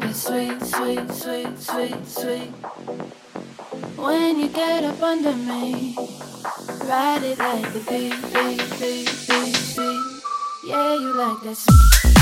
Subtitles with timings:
[0.00, 2.50] be sweet, sweet, sweet, sweet, sweet.
[3.96, 5.94] When you get up under me,
[6.84, 10.22] ride it like the beat, beat, beat, beat, beat.
[10.66, 12.13] Yeah, you like that.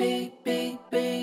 [0.00, 1.19] beep, beep, beep.